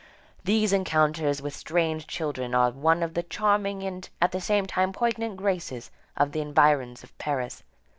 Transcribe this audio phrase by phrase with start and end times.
[0.43, 4.93] These encounters with strange children are one of the charming and at the same time
[4.93, 7.61] poignant graces of the environs of Paris.